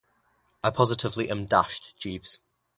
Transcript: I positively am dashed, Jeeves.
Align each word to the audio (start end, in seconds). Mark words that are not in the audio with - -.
I 0.63 0.71
positively 0.71 1.29
am 1.29 1.45
dashed, 1.45 1.95
Jeeves. 1.99 2.41